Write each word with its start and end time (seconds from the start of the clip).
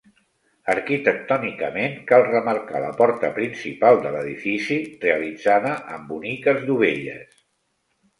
Arquitectònicament 0.73 1.91
cal 2.11 2.23
remarcar 2.27 2.81
la 2.85 2.89
porta 3.01 3.29
principal 3.35 3.99
de 4.05 4.13
l'edifici 4.15 4.79
realitzada 5.05 5.75
amb 5.97 6.09
boniques 6.15 6.65
dovelles. 6.71 7.37